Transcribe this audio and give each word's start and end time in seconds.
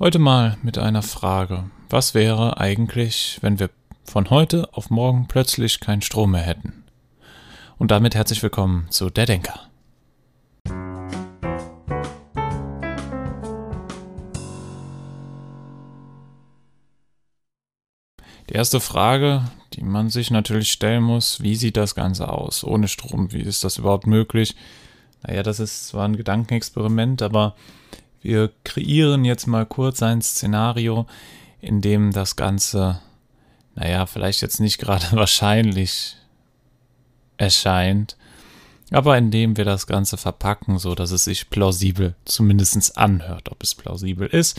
Heute 0.00 0.18
mal 0.18 0.58
mit 0.60 0.76
einer 0.76 1.02
Frage. 1.02 1.70
Was 1.88 2.14
wäre 2.14 2.58
eigentlich, 2.58 3.38
wenn 3.42 3.60
wir 3.60 3.70
von 4.02 4.28
heute 4.28 4.68
auf 4.74 4.90
morgen 4.90 5.28
plötzlich 5.28 5.78
keinen 5.78 6.02
Strom 6.02 6.32
mehr 6.32 6.42
hätten? 6.42 6.82
Und 7.78 7.92
damit 7.92 8.16
herzlich 8.16 8.42
willkommen 8.42 8.88
zu 8.90 9.08
Der 9.08 9.26
Denker. 9.26 9.70
Die 18.50 18.54
erste 18.54 18.80
Frage, 18.80 19.44
die 19.74 19.84
man 19.84 20.10
sich 20.10 20.32
natürlich 20.32 20.72
stellen 20.72 21.04
muss, 21.04 21.40
wie 21.40 21.54
sieht 21.54 21.76
das 21.76 21.94
Ganze 21.94 22.30
aus 22.30 22.64
ohne 22.64 22.88
Strom? 22.88 23.30
Wie 23.32 23.42
ist 23.42 23.62
das 23.62 23.78
überhaupt 23.78 24.08
möglich? 24.08 24.56
Naja, 25.22 25.44
das 25.44 25.60
ist 25.60 25.86
zwar 25.86 26.04
ein 26.04 26.16
Gedankenexperiment, 26.16 27.22
aber 27.22 27.54
wir 28.24 28.50
kreieren 28.64 29.26
jetzt 29.26 29.46
mal 29.46 29.66
kurz 29.66 30.02
ein 30.02 30.22
Szenario, 30.22 31.06
in 31.60 31.82
dem 31.82 32.10
das 32.10 32.36
Ganze, 32.36 33.00
naja, 33.74 34.06
vielleicht 34.06 34.40
jetzt 34.40 34.60
nicht 34.60 34.78
gerade 34.78 35.04
wahrscheinlich 35.12 36.16
erscheint, 37.36 38.16
aber 38.90 39.18
in 39.18 39.30
dem 39.30 39.58
wir 39.58 39.66
das 39.66 39.86
Ganze 39.86 40.16
verpacken, 40.16 40.78
so 40.78 40.94
dass 40.94 41.10
es 41.10 41.24
sich 41.24 41.50
plausibel 41.50 42.14
zumindest 42.24 42.96
anhört. 42.96 43.52
Ob 43.52 43.62
es 43.62 43.74
plausibel 43.74 44.26
ist, 44.26 44.58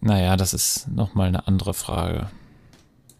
naja, 0.00 0.36
das 0.36 0.54
ist 0.54 0.88
nochmal 0.88 1.28
eine 1.28 1.46
andere 1.46 1.74
Frage. 1.74 2.30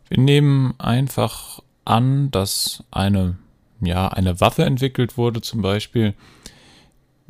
Wir 0.09 0.19
nehmen 0.19 0.73
einfach 0.79 1.61
an, 1.85 2.31
dass 2.31 2.85
eine, 2.91 3.37
ja, 3.83 4.09
eine 4.09 4.41
Waffe 4.41 4.65
entwickelt 4.65 5.19
wurde, 5.19 5.43
zum 5.43 5.61
Beispiel, 5.61 6.15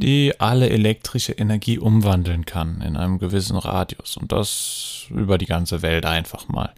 die 0.01 0.41
alle 0.41 0.71
elektrische 0.71 1.33
Energie 1.33 1.79
umwandeln 1.79 2.45
kann 2.45 2.81
in 2.81 2.97
einem 2.97 3.19
gewissen 3.19 3.57
Radius 3.57 4.17
und 4.17 4.33
das 4.33 5.07
über 5.11 5.39
die 5.39 5.47
ganze 5.47 5.83
Welt 5.83 6.07
einfach 6.07 6.49
mal. 6.49 6.73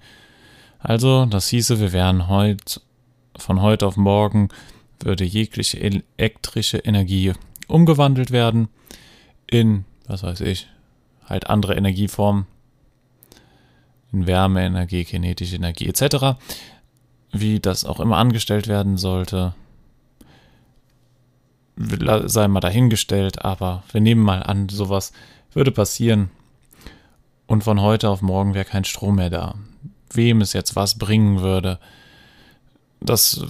Also, 0.79 1.26
das 1.26 1.48
hieße, 1.48 1.80
wir 1.80 1.92
wären 1.92 2.29
heute 2.29 2.80
von 3.37 3.62
heute 3.62 3.87
auf 3.87 3.96
morgen 3.96 4.48
würde 5.01 5.24
jegliche 5.24 5.80
elektrische 5.80 6.79
Energie 6.79 7.32
umgewandelt 7.66 8.30
werden 8.30 8.68
in, 9.46 9.84
was 10.07 10.23
weiß 10.23 10.40
ich, 10.42 10.68
halt 11.26 11.48
andere 11.48 11.74
Energieformen, 11.74 12.46
in 14.12 14.26
Wärmeenergie, 14.26 15.04
kinetische 15.04 15.57
Energie 15.57 15.88
etc., 15.88 16.38
wie 17.32 17.60
das 17.60 17.84
auch 17.84 17.98
immer 17.98 18.18
angestellt 18.18 18.68
werden 18.68 18.98
sollte, 18.98 19.54
sei 21.76 22.48
mal 22.48 22.60
dahingestellt, 22.60 23.45
aber 23.45 23.82
wir 23.92 24.01
nehmen 24.01 24.23
mal 24.23 24.42
an, 24.42 24.68
sowas 24.68 25.12
würde 25.52 25.70
passieren 25.70 26.30
und 27.46 27.64
von 27.64 27.80
heute 27.80 28.09
auf 28.09 28.23
morgen 28.23 28.54
wäre 28.54 28.64
kein 28.64 28.84
Strom 28.84 29.16
mehr 29.16 29.30
da. 29.30 29.54
Wem 30.12 30.40
es 30.40 30.52
jetzt 30.52 30.76
was 30.76 30.98
bringen 30.98 31.40
würde, 31.40 31.79
das 33.01 33.45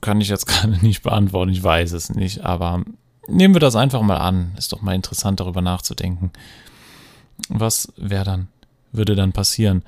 kann 0.00 0.20
ich 0.20 0.28
jetzt 0.28 0.46
gerade 0.48 0.78
nicht 0.84 1.02
beantworten, 1.02 1.52
ich 1.52 1.62
weiß 1.62 1.92
es 1.92 2.10
nicht, 2.10 2.44
aber 2.44 2.82
nehmen 3.28 3.54
wir 3.54 3.60
das 3.60 3.76
einfach 3.76 4.02
mal 4.02 4.18
an. 4.18 4.52
Ist 4.56 4.72
doch 4.72 4.82
mal 4.82 4.94
interessant 4.94 5.40
darüber 5.40 5.60
nachzudenken. 5.60 6.32
Was 7.48 7.92
wäre 7.96 8.24
dann, 8.24 8.48
würde 8.90 9.14
dann 9.14 9.32
passieren? 9.32 9.84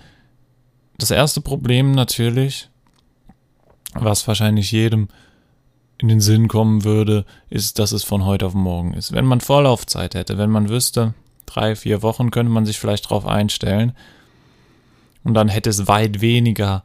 Das 0.99 1.11
erste 1.11 1.41
Problem 1.41 1.93
natürlich, 1.93 2.69
was 3.95 4.29
wahrscheinlich 4.29 4.71
jedem 4.71 5.09
in 6.01 6.09
den 6.09 6.21
Sinn 6.21 6.49
kommen 6.49 6.85
würde, 6.85 7.27
ist, 7.51 7.79
dass 7.79 7.93
es 7.93 8.05
von 8.05 8.25
heute 8.25 8.47
auf 8.47 8.55
morgen 8.55 8.95
ist. 8.95 9.13
Wenn 9.13 9.27
man 9.27 9.41
Vorlaufzeit 9.43 10.15
hätte, 10.15 10.39
wenn 10.39 10.51
man 10.51 10.71
wüsste, 10.71 11.13
drei, 11.45 11.77
vier 11.77 12.03
Wochen 12.03 12.31
könnte 12.31 12.51
man 12.51 12.65
sich 12.65 12.79
vielleicht 12.79 13.07
darauf 13.07 13.27
einstellen. 13.27 13.93
Und 15.25 15.35
dann 15.35 15.49
hätte 15.49 15.69
es 15.69 15.89
weit 15.89 16.23
weniger 16.23 16.85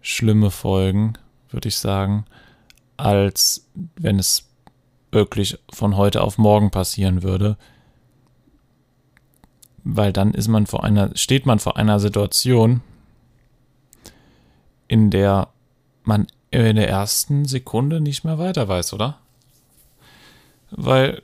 schlimme 0.00 0.50
Folgen, 0.50 1.14
würde 1.50 1.68
ich 1.68 1.76
sagen, 1.76 2.24
als 2.96 3.66
wenn 3.96 4.20
es 4.20 4.48
wirklich 5.10 5.58
von 5.72 5.96
heute 5.96 6.22
auf 6.22 6.38
morgen 6.38 6.70
passieren 6.70 7.24
würde. 7.24 7.56
Weil 9.82 10.12
dann 10.12 10.34
ist 10.34 10.46
man 10.46 10.66
vor 10.66 10.84
einer, 10.84 11.10
steht 11.16 11.46
man 11.46 11.58
vor 11.58 11.76
einer 11.76 11.98
Situation, 11.98 12.80
in 14.86 15.10
der 15.10 15.48
man 16.04 16.28
in 16.52 16.76
der 16.76 16.88
ersten 16.88 17.46
Sekunde 17.46 18.00
nicht 18.00 18.24
mehr 18.24 18.38
weiter 18.38 18.68
weiß, 18.68 18.92
oder? 18.92 19.18
Weil 20.70 21.22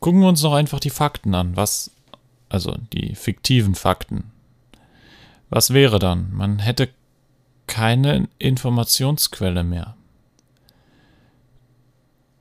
gucken 0.00 0.20
wir 0.20 0.28
uns 0.28 0.40
doch 0.40 0.54
einfach 0.54 0.80
die 0.80 0.90
Fakten 0.90 1.34
an, 1.34 1.56
was, 1.56 1.90
also 2.48 2.76
die 2.92 3.14
fiktiven 3.14 3.74
Fakten. 3.74 4.32
Was 5.50 5.72
wäre 5.72 5.98
dann? 5.98 6.32
Man 6.32 6.58
hätte 6.58 6.88
keine 7.66 8.28
Informationsquelle 8.38 9.64
mehr. 9.64 9.96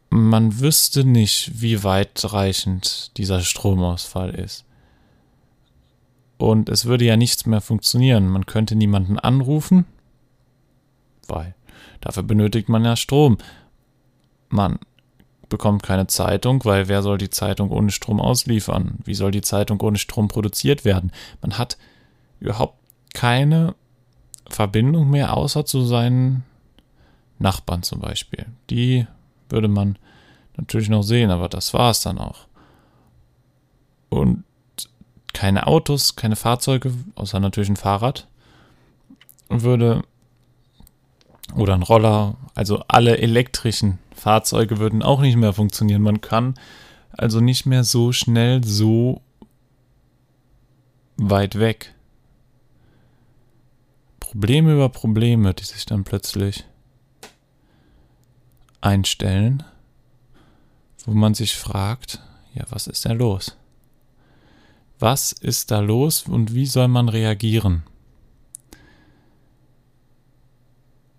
Man 0.09 0.59
wüsste 0.59 1.03
nicht, 1.03 1.61
wie 1.61 1.83
weitreichend 1.83 3.15
dieser 3.17 3.41
Stromausfall 3.41 4.31
ist. 4.31 4.65
Und 6.37 6.69
es 6.69 6.85
würde 6.85 7.05
ja 7.05 7.17
nichts 7.17 7.45
mehr 7.45 7.61
funktionieren. 7.61 8.27
Man 8.29 8.45
könnte 8.45 8.75
niemanden 8.75 9.19
anrufen, 9.19 9.85
weil 11.27 11.53
Dafür 12.01 12.23
benötigt 12.23 12.69
man 12.69 12.85
ja 12.85 12.95
Strom. 12.95 13.37
Man 14.49 14.79
bekommt 15.49 15.83
keine 15.83 16.07
Zeitung, 16.07 16.63
weil 16.65 16.87
wer 16.87 17.01
soll 17.01 17.17
die 17.17 17.29
Zeitung 17.29 17.71
ohne 17.71 17.91
Strom 17.91 18.21
ausliefern? 18.21 18.99
Wie 19.03 19.15
soll 19.15 19.31
die 19.31 19.41
Zeitung 19.41 19.81
ohne 19.81 19.97
Strom 19.97 20.27
produziert 20.27 20.85
werden? 20.85 21.11
Man 21.41 21.57
hat 21.57 21.77
überhaupt 22.39 22.77
keine 23.13 23.75
Verbindung 24.49 25.09
mehr, 25.09 25.35
außer 25.35 25.65
zu 25.65 25.81
seinen 25.81 26.43
Nachbarn 27.39 27.83
zum 27.83 27.99
Beispiel. 27.99 28.45
Die 28.69 29.07
würde 29.49 29.67
man 29.67 29.97
natürlich 30.57 30.89
noch 30.89 31.03
sehen, 31.03 31.31
aber 31.31 31.49
das 31.49 31.73
war 31.73 31.91
es 31.91 32.01
dann 32.01 32.17
auch. 32.17 32.47
Und 34.09 34.43
keine 35.33 35.67
Autos, 35.67 36.15
keine 36.15 36.35
Fahrzeuge, 36.35 36.93
außer 37.15 37.39
natürlich 37.39 37.69
ein 37.69 37.75
Fahrrad, 37.75 38.27
würde 39.49 40.03
oder 41.55 41.73
ein 41.73 41.83
Roller. 41.83 42.35
Also 42.55 42.83
alle 42.87 43.17
elektrischen 43.17 43.99
Fahrzeuge 44.13 44.79
würden 44.79 45.03
auch 45.03 45.21
nicht 45.21 45.37
mehr 45.37 45.53
funktionieren. 45.53 46.01
Man 46.01 46.21
kann 46.21 46.55
also 47.11 47.39
nicht 47.39 47.65
mehr 47.65 47.83
so 47.83 48.11
schnell 48.11 48.63
so 48.63 49.21
weit 51.17 51.59
weg. 51.59 51.93
Probleme 54.19 54.73
über 54.73 54.89
Probleme, 54.89 55.53
die 55.53 55.63
sich 55.63 55.85
dann 55.85 56.03
plötzlich 56.03 56.65
einstellen, 58.81 59.63
wo 61.05 61.11
man 61.11 61.33
sich 61.33 61.55
fragt, 61.55 62.21
ja, 62.53 62.63
was 62.69 62.87
ist 62.87 63.05
da 63.05 63.11
los? 63.11 63.57
Was 64.99 65.31
ist 65.31 65.71
da 65.71 65.79
los 65.79 66.23
und 66.23 66.53
wie 66.53 66.65
soll 66.65 66.87
man 66.87 67.09
reagieren? 67.09 67.83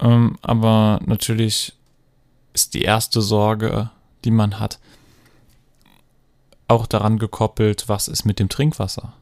Ähm, 0.00 0.38
aber 0.42 1.00
natürlich 1.04 1.74
ist 2.52 2.74
die 2.74 2.82
erste 2.82 3.20
Sorge, 3.20 3.90
die 4.24 4.30
man 4.30 4.58
hat, 4.58 4.78
auch 6.68 6.86
daran 6.86 7.18
gekoppelt, 7.18 7.88
was 7.88 8.08
ist 8.08 8.24
mit 8.24 8.38
dem 8.38 8.48
Trinkwasser? 8.48 9.12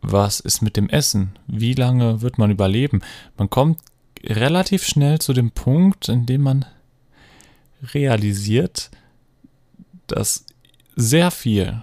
Was 0.00 0.40
ist 0.40 0.62
mit 0.62 0.76
dem 0.76 0.88
Essen? 0.88 1.38
Wie 1.46 1.74
lange 1.74 2.22
wird 2.22 2.38
man 2.38 2.50
überleben? 2.50 3.02
Man 3.36 3.50
kommt 3.50 3.80
relativ 4.24 4.84
schnell 4.84 5.18
zu 5.18 5.32
dem 5.32 5.50
Punkt, 5.50 6.08
in 6.08 6.26
dem 6.26 6.42
man 6.42 6.64
realisiert, 7.82 8.90
dass 10.06 10.44
sehr 10.96 11.30
viel, 11.30 11.82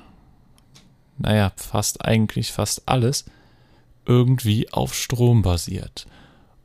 naja, 1.18 1.52
fast 1.56 2.04
eigentlich 2.04 2.52
fast 2.52 2.88
alles, 2.88 3.26
irgendwie 4.06 4.72
auf 4.74 4.94
Strom 4.96 5.42
basiert 5.44 6.08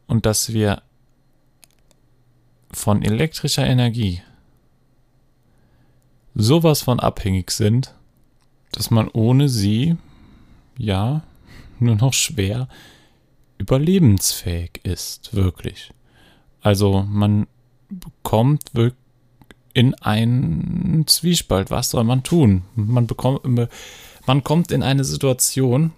und 0.06 0.26
dass 0.26 0.52
wir 0.52 0.82
von 2.72 3.02
elektrischer 3.02 3.66
Energie 3.66 4.22
sowas 6.34 6.82
von 6.82 7.00
abhängig 7.00 7.50
sind, 7.50 7.94
dass 8.72 8.90
man 8.90 9.08
ohne 9.08 9.48
sie, 9.48 9.96
ja, 10.78 11.22
nur 11.78 11.96
noch 11.96 12.12
schwer 12.14 12.68
überlebensfähig 13.58 14.80
ist, 14.82 15.34
wirklich. 15.34 15.92
Also 16.60 17.02
man 17.08 17.46
kommt 18.22 18.70
in 19.74 19.94
einen 19.94 21.06
Zwiespalt. 21.06 21.70
Was 21.70 21.90
soll 21.90 22.04
man 22.04 22.22
tun? 22.22 22.62
Man 22.74 23.06
bekommt, 23.06 23.42
man 24.26 24.44
kommt 24.44 24.72
in 24.72 24.82
eine 24.82 25.04
Situation, 25.04 25.92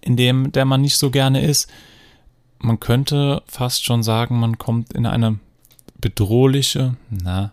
in 0.00 0.16
dem 0.16 0.52
der 0.52 0.64
man 0.64 0.80
nicht 0.80 0.96
so 0.96 1.10
gerne 1.10 1.42
ist 1.42 1.70
man 2.58 2.80
könnte 2.80 3.42
fast 3.46 3.84
schon 3.84 4.02
sagen, 4.02 4.38
man 4.38 4.58
kommt 4.58 4.92
in 4.92 5.06
eine 5.06 5.38
bedrohliche, 6.00 6.96
na, 7.10 7.52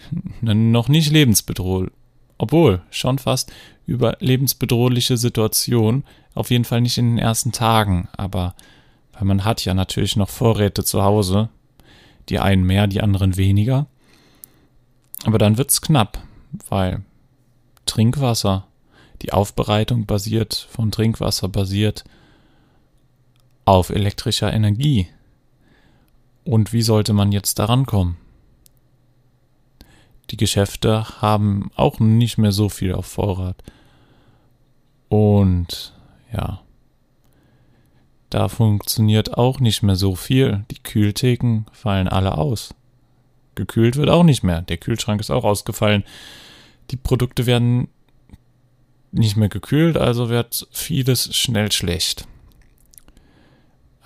noch 0.40 0.88
nicht 0.88 1.10
lebensbedrohlich, 1.10 1.92
obwohl 2.38 2.82
schon 2.90 3.18
fast 3.18 3.52
überlebensbedrohliche 3.86 5.16
Situation. 5.16 6.04
Auf 6.34 6.50
jeden 6.50 6.64
Fall 6.64 6.82
nicht 6.82 6.98
in 6.98 7.12
den 7.12 7.18
ersten 7.18 7.52
Tagen, 7.52 8.08
aber 8.16 8.54
weil 9.12 9.24
man 9.24 9.44
hat 9.44 9.64
ja 9.64 9.72
natürlich 9.72 10.16
noch 10.16 10.28
Vorräte 10.28 10.84
zu 10.84 11.02
Hause. 11.02 11.48
Die 12.28 12.38
einen 12.38 12.64
mehr, 12.64 12.86
die 12.86 13.00
anderen 13.00 13.36
weniger. 13.36 13.86
Aber 15.24 15.38
dann 15.38 15.56
wird's 15.56 15.80
knapp, 15.80 16.18
weil 16.68 17.02
Trinkwasser, 17.86 18.66
die 19.22 19.32
Aufbereitung 19.32 20.04
basiert 20.04 20.68
von 20.70 20.90
Trinkwasser 20.90 21.48
basiert 21.48 22.04
auf 23.66 23.90
elektrischer 23.90 24.52
Energie. 24.52 25.08
Und 26.44 26.72
wie 26.72 26.82
sollte 26.82 27.12
man 27.12 27.32
jetzt 27.32 27.58
daran 27.58 27.84
kommen? 27.84 28.16
Die 30.30 30.36
Geschäfte 30.36 31.20
haben 31.20 31.70
auch 31.76 32.00
nicht 32.00 32.38
mehr 32.38 32.52
so 32.52 32.68
viel 32.68 32.94
auf 32.94 33.06
Vorrat. 33.06 33.62
Und 35.08 35.92
ja, 36.32 36.62
da 38.30 38.48
funktioniert 38.48 39.36
auch 39.36 39.60
nicht 39.60 39.82
mehr 39.82 39.96
so 39.96 40.14
viel. 40.14 40.64
Die 40.70 40.82
Kühltheken 40.82 41.64
fallen 41.72 42.08
alle 42.08 42.38
aus. 42.38 42.74
Gekühlt 43.54 43.96
wird 43.96 44.10
auch 44.10 44.24
nicht 44.24 44.42
mehr. 44.42 44.62
Der 44.62 44.76
Kühlschrank 44.76 45.20
ist 45.20 45.30
auch 45.30 45.44
ausgefallen. 45.44 46.04
Die 46.90 46.96
Produkte 46.96 47.46
werden 47.46 47.88
nicht 49.10 49.36
mehr 49.36 49.48
gekühlt, 49.48 49.96
also 49.96 50.28
wird 50.28 50.68
vieles 50.70 51.34
schnell 51.34 51.72
schlecht. 51.72 52.28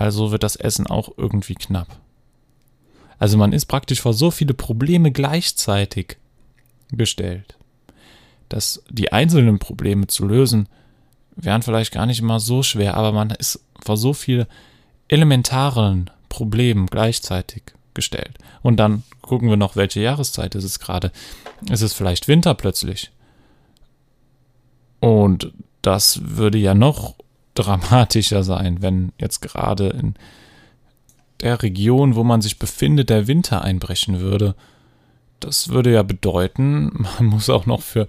Also 0.00 0.32
wird 0.32 0.42
das 0.42 0.56
Essen 0.56 0.86
auch 0.86 1.10
irgendwie 1.18 1.54
knapp. 1.54 2.00
Also 3.18 3.36
man 3.36 3.52
ist 3.52 3.66
praktisch 3.66 4.00
vor 4.00 4.14
so 4.14 4.30
viele 4.30 4.54
Probleme 4.54 5.12
gleichzeitig 5.12 6.16
gestellt, 6.90 7.58
dass 8.48 8.82
die 8.88 9.12
einzelnen 9.12 9.58
Probleme 9.58 10.06
zu 10.06 10.26
lösen 10.26 10.70
wären 11.36 11.60
vielleicht 11.60 11.92
gar 11.92 12.06
nicht 12.06 12.20
immer 12.20 12.40
so 12.40 12.62
schwer, 12.62 12.94
aber 12.94 13.12
man 13.12 13.30
ist 13.30 13.62
vor 13.84 13.98
so 13.98 14.14
vielen 14.14 14.46
elementaren 15.08 16.08
Problemen 16.30 16.86
gleichzeitig 16.86 17.62
gestellt. 17.92 18.38
Und 18.62 18.78
dann 18.78 19.02
gucken 19.20 19.50
wir 19.50 19.58
noch, 19.58 19.76
welche 19.76 20.00
Jahreszeit 20.00 20.54
ist 20.54 20.64
es 20.64 20.80
gerade. 20.80 21.12
Ist 21.70 21.82
es 21.82 21.92
vielleicht 21.92 22.26
Winter 22.26 22.54
plötzlich? 22.54 23.10
Und 24.98 25.52
das 25.82 26.20
würde 26.22 26.56
ja 26.56 26.74
noch 26.74 27.16
dramatischer 27.54 28.44
sein, 28.44 28.82
wenn 28.82 29.12
jetzt 29.18 29.40
gerade 29.40 29.88
in 29.88 30.14
der 31.40 31.62
Region, 31.62 32.14
wo 32.14 32.24
man 32.24 32.42
sich 32.42 32.58
befindet, 32.58 33.10
der 33.10 33.26
Winter 33.26 33.62
einbrechen 33.62 34.20
würde. 34.20 34.54
Das 35.40 35.70
würde 35.70 35.92
ja 35.92 36.02
bedeuten, 36.02 37.06
man 37.18 37.26
muss 37.26 37.50
auch 37.50 37.66
noch 37.66 37.82
für 37.82 38.06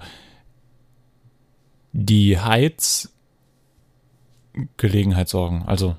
die 1.94 2.40
Heizgelegenheit 2.40 5.30
sorgen, 5.30 5.64
also 5.66 5.96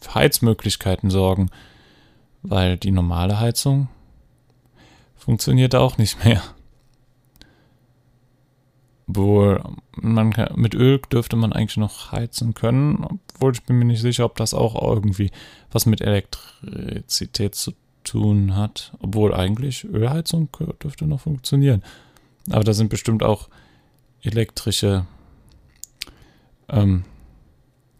für 0.00 0.14
Heizmöglichkeiten 0.14 1.10
sorgen, 1.10 1.50
weil 2.42 2.76
die 2.76 2.90
normale 2.90 3.40
Heizung 3.40 3.88
funktioniert 5.16 5.74
auch 5.74 5.96
nicht 5.98 6.24
mehr. 6.24 6.42
Obwohl, 9.08 9.62
man 9.96 10.32
kann, 10.32 10.60
mit 10.60 10.74
Öl 10.74 11.00
dürfte 11.10 11.36
man 11.36 11.52
eigentlich 11.52 11.78
noch 11.78 12.12
heizen 12.12 12.52
können, 12.54 13.06
obwohl 13.34 13.52
ich 13.52 13.62
bin 13.62 13.78
mir 13.78 13.86
nicht 13.86 14.02
sicher, 14.02 14.26
ob 14.26 14.36
das 14.36 14.52
auch 14.52 14.80
irgendwie 14.80 15.30
was 15.70 15.86
mit 15.86 16.02
Elektrizität 16.02 17.54
zu 17.54 17.72
tun 18.04 18.54
hat. 18.54 18.92
Obwohl 19.00 19.34
eigentlich 19.34 19.84
Ölheizung 19.84 20.48
dürfte 20.82 21.06
noch 21.06 21.20
funktionieren. 21.20 21.82
Aber 22.50 22.64
da 22.64 22.74
sind 22.74 22.90
bestimmt 22.90 23.22
auch 23.22 23.48
elektrische 24.22 25.06
ähm, 26.68 27.04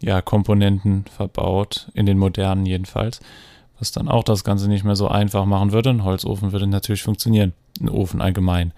ja, 0.00 0.20
Komponenten 0.20 1.04
verbaut, 1.06 1.88
in 1.94 2.06
den 2.06 2.18
modernen 2.18 2.66
jedenfalls, 2.66 3.20
was 3.78 3.92
dann 3.92 4.08
auch 4.08 4.24
das 4.24 4.44
Ganze 4.44 4.68
nicht 4.68 4.84
mehr 4.84 4.96
so 4.96 5.08
einfach 5.08 5.46
machen 5.46 5.72
würde. 5.72 5.90
Ein 5.90 6.04
Holzofen 6.04 6.52
würde 6.52 6.66
natürlich 6.66 7.02
funktionieren, 7.02 7.54
ein 7.80 7.88
Ofen 7.88 8.20
allgemein. 8.20 8.72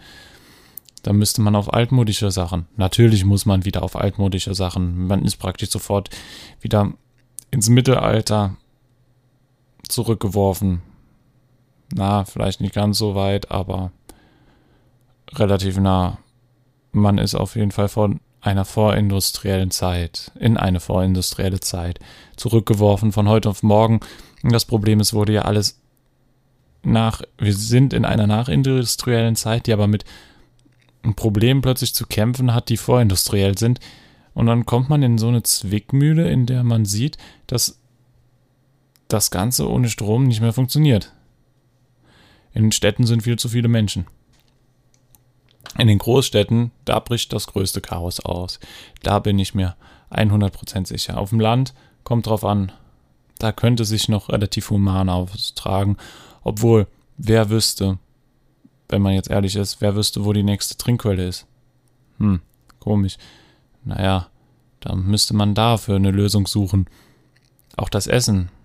Da 1.02 1.12
müsste 1.12 1.40
man 1.40 1.56
auf 1.56 1.72
altmodische 1.72 2.30
Sachen. 2.30 2.66
Natürlich 2.76 3.24
muss 3.24 3.46
man 3.46 3.64
wieder 3.64 3.82
auf 3.82 3.96
altmodische 3.96 4.54
Sachen. 4.54 5.06
Man 5.06 5.24
ist 5.24 5.36
praktisch 5.36 5.70
sofort 5.70 6.10
wieder 6.60 6.92
ins 7.50 7.68
Mittelalter 7.68 8.56
zurückgeworfen. 9.88 10.82
Na, 11.92 12.24
vielleicht 12.24 12.60
nicht 12.60 12.74
ganz 12.74 12.98
so 12.98 13.14
weit, 13.14 13.50
aber 13.50 13.92
relativ 15.32 15.78
nah. 15.78 16.18
Man 16.92 17.18
ist 17.18 17.34
auf 17.34 17.56
jeden 17.56 17.70
Fall 17.70 17.88
von 17.88 18.20
einer 18.40 18.64
vorindustriellen 18.64 19.70
Zeit, 19.70 20.32
in 20.38 20.56
eine 20.56 20.80
vorindustrielle 20.80 21.60
Zeit, 21.60 21.98
zurückgeworfen 22.36 23.12
von 23.12 23.28
heute 23.28 23.48
auf 23.48 23.62
morgen. 23.62 24.00
Und 24.42 24.52
das 24.52 24.64
Problem 24.64 25.00
ist, 25.00 25.12
wurde 25.12 25.32
ja 25.32 25.42
alles 25.42 25.80
nach, 26.82 27.22
wir 27.38 27.54
sind 27.54 27.92
in 27.92 28.04
einer 28.04 28.26
nachindustriellen 28.26 29.36
Zeit, 29.36 29.66
die 29.66 29.72
aber 29.72 29.86
mit 29.86 30.04
ein 31.02 31.14
Problem 31.14 31.62
plötzlich 31.62 31.94
zu 31.94 32.06
kämpfen 32.06 32.54
hat, 32.54 32.68
die 32.68 32.76
vorindustriell 32.76 33.56
sind. 33.56 33.80
Und 34.34 34.46
dann 34.46 34.66
kommt 34.66 34.88
man 34.88 35.02
in 35.02 35.18
so 35.18 35.28
eine 35.28 35.42
Zwickmühle, 35.42 36.30
in 36.30 36.46
der 36.46 36.62
man 36.62 36.84
sieht, 36.84 37.18
dass 37.46 37.80
das 39.08 39.30
Ganze 39.30 39.68
ohne 39.68 39.88
Strom 39.88 40.24
nicht 40.24 40.40
mehr 40.40 40.52
funktioniert. 40.52 41.12
In 42.52 42.62
den 42.62 42.72
Städten 42.72 43.06
sind 43.06 43.22
viel 43.22 43.38
zu 43.38 43.48
viele 43.48 43.68
Menschen. 43.68 44.06
In 45.78 45.88
den 45.88 45.98
Großstädten, 45.98 46.72
da 46.84 46.98
bricht 46.98 47.32
das 47.32 47.46
größte 47.46 47.80
Chaos 47.80 48.20
aus. 48.20 48.60
Da 49.02 49.18
bin 49.18 49.38
ich 49.38 49.54
mir 49.54 49.76
100% 50.10 50.86
sicher. 50.86 51.18
Auf 51.18 51.30
dem 51.30 51.40
Land 51.40 51.74
kommt 52.04 52.26
drauf 52.26 52.44
an, 52.44 52.72
da 53.38 53.52
könnte 53.52 53.84
sich 53.84 54.08
noch 54.08 54.28
relativ 54.28 54.70
human 54.70 55.08
austragen, 55.08 55.96
obwohl 56.42 56.86
wer 57.16 57.50
wüsste, 57.50 57.98
wenn 58.90 59.02
man 59.02 59.14
jetzt 59.14 59.30
ehrlich 59.30 59.56
ist, 59.56 59.80
wer 59.80 59.94
wüsste, 59.94 60.24
wo 60.24 60.32
die 60.32 60.42
nächste 60.42 60.76
Trinkquelle 60.76 61.26
ist? 61.26 61.46
Hm, 62.18 62.40
komisch. 62.78 63.16
Naja, 63.84 64.28
dann 64.80 65.06
müsste 65.06 65.34
man 65.34 65.54
dafür 65.54 65.96
eine 65.96 66.10
Lösung 66.10 66.46
suchen. 66.46 66.86
Auch 67.76 67.88
das 67.88 68.06
Essen. 68.06 68.50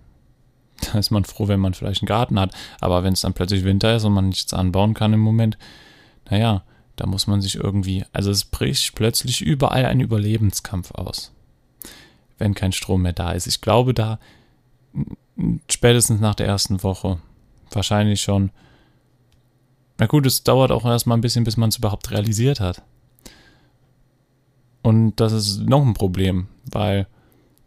Da 0.92 0.98
ist 0.98 1.10
man 1.10 1.24
froh, 1.24 1.48
wenn 1.48 1.58
man 1.58 1.72
vielleicht 1.72 2.02
einen 2.02 2.06
Garten 2.06 2.38
hat. 2.38 2.54
Aber 2.82 3.02
wenn 3.02 3.14
es 3.14 3.22
dann 3.22 3.32
plötzlich 3.32 3.64
Winter 3.64 3.96
ist 3.96 4.04
und 4.04 4.12
man 4.12 4.28
nichts 4.28 4.52
anbauen 4.52 4.92
kann 4.92 5.14
im 5.14 5.20
Moment, 5.20 5.56
naja, 6.28 6.64
da 6.96 7.06
muss 7.06 7.26
man 7.26 7.40
sich 7.40 7.54
irgendwie. 7.54 8.04
Also 8.12 8.30
es 8.30 8.44
bricht 8.44 8.94
plötzlich 8.94 9.40
überall 9.40 9.86
ein 9.86 10.00
Überlebenskampf 10.00 10.90
aus. 10.90 11.32
Wenn 12.36 12.54
kein 12.54 12.72
Strom 12.72 13.02
mehr 13.02 13.14
da 13.14 13.32
ist. 13.32 13.46
Ich 13.46 13.62
glaube, 13.62 13.94
da 13.94 14.18
spätestens 15.68 16.20
nach 16.20 16.34
der 16.34 16.46
ersten 16.46 16.82
Woche, 16.82 17.18
wahrscheinlich 17.70 18.20
schon, 18.20 18.50
na 19.98 20.06
gut, 20.06 20.26
es 20.26 20.44
dauert 20.44 20.70
auch 20.70 20.84
erstmal 20.84 21.16
ein 21.16 21.22
bisschen, 21.22 21.44
bis 21.44 21.56
man 21.56 21.70
es 21.70 21.78
überhaupt 21.78 22.10
realisiert 22.10 22.60
hat. 22.60 22.82
Und 24.82 25.16
das 25.16 25.32
ist 25.32 25.60
noch 25.60 25.82
ein 25.82 25.94
Problem, 25.94 26.48
weil 26.70 27.06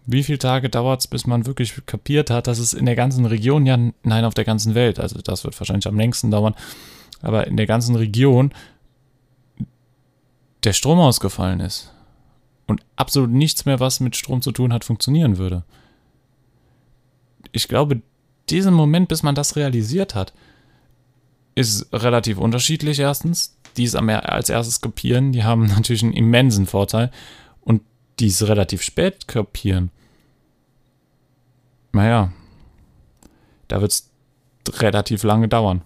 wie 0.06 0.24
viele 0.24 0.40
Tage 0.40 0.70
dauert 0.70 1.02
es, 1.02 1.08
bis 1.08 1.28
man 1.28 1.46
wirklich 1.46 1.86
kapiert 1.86 2.30
hat, 2.30 2.48
dass 2.48 2.60
es 2.60 2.74
in 2.74 2.86
der 2.86 2.96
ganzen 2.96 3.26
Region, 3.26 3.66
ja, 3.66 3.78
nein, 4.04 4.26
auf 4.26 4.34
der 4.34 4.46
ganzen 4.46 4.74
Welt, 4.74 5.00
also 5.00 5.20
das 5.22 5.44
wird 5.44 5.60
wahrscheinlich 5.60 5.88
am 5.88 5.98
längsten 5.98 6.32
dauern, 6.32 6.56
aber 7.22 7.48
in 7.48 7.58
der 7.58 7.68
ganzen 7.68 7.96
Region 7.96 8.54
der 10.64 10.74
Strom 10.74 11.00
ausgefallen 11.00 11.60
ist 11.60 11.94
und 12.68 12.82
absolut 12.96 13.30
nichts 13.30 13.66
mehr, 13.66 13.80
was 13.80 14.00
mit 14.00 14.16
Strom 14.16 14.42
zu 14.42 14.52
tun 14.52 14.74
hat, 14.74 14.84
funktionieren 14.84 15.38
würde. 15.38 15.64
Ich 17.52 17.68
glaube, 17.68 18.02
diesen 18.50 18.74
Moment, 18.74 19.10
bis 19.10 19.24
man 19.24 19.36
das 19.36 19.56
realisiert 19.56 20.16
hat, 20.16 20.34
ist 21.60 21.92
relativ 21.92 22.38
unterschiedlich 22.38 23.00
erstens. 23.00 23.58
Die 23.78 23.84
es 23.84 23.96
als 23.96 24.50
erstes 24.50 24.82
kapieren, 24.82 25.32
die 25.32 25.44
haben 25.44 25.66
natürlich 25.68 26.04
einen 26.04 26.14
immensen 26.14 26.66
Vorteil. 26.66 27.12
Und 27.62 27.82
die 28.20 28.28
es 28.28 28.48
relativ 28.48 28.82
spät 28.82 29.28
kapieren, 29.28 29.92
naja, 31.92 32.32
da 33.68 33.82
wird 33.82 33.92
es 33.92 34.10
relativ 34.80 35.24
lange 35.24 35.48
dauern. 35.48 35.82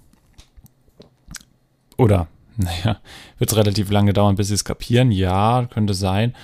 Oder, 1.98 2.28
naja, 2.58 3.00
wird 3.38 3.52
es 3.52 3.58
relativ 3.58 3.90
lange 3.90 4.14
dauern, 4.14 4.36
bis 4.36 4.50
sie 4.50 4.54
es 4.54 4.66
kapieren? 4.66 5.12
Ja, 5.12 5.68
könnte 5.72 5.94
sein. 5.94 6.36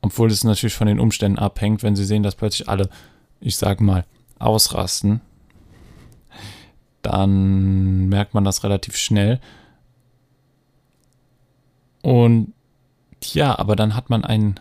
Obwohl 0.00 0.30
es 0.30 0.44
natürlich 0.44 0.74
von 0.74 0.86
den 0.86 1.00
Umständen 1.00 1.38
abhängt, 1.38 1.82
wenn 1.82 1.96
sie 1.96 2.04
sehen, 2.04 2.22
dass 2.22 2.34
plötzlich 2.34 2.68
alle, 2.68 2.90
ich 3.40 3.56
sag 3.56 3.80
mal, 3.80 4.04
ausrasten, 4.38 5.20
dann 7.04 8.08
merkt 8.08 8.34
man 8.34 8.44
das 8.44 8.64
relativ 8.64 8.96
schnell. 8.96 9.40
Und 12.02 12.52
ja, 13.22 13.58
aber 13.58 13.76
dann 13.76 13.94
hat 13.94 14.10
man 14.10 14.24
einen 14.24 14.58